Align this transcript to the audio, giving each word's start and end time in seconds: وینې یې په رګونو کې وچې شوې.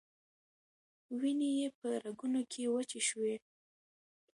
وینې 1.19 1.49
یې 1.59 1.67
په 1.79 1.89
رګونو 2.03 2.41
کې 2.51 2.63
وچې 2.73 3.01
شوې. 3.07 3.35